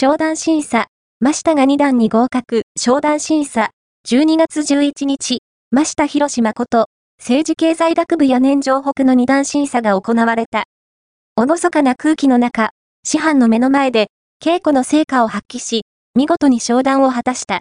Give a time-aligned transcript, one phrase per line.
[0.00, 0.86] 商談審査、
[1.20, 3.68] 真下が2段に合格、商談審査、
[4.08, 6.86] 12月11日、真下博こと、
[7.18, 10.64] 政治経済学部や年上北の2段審査が行われた。
[11.36, 12.70] おのそかな空気の中、
[13.04, 14.06] 師範の目の前で、
[14.42, 15.82] 稽古の成果を発揮し、
[16.14, 17.58] 見事に商談を果たした。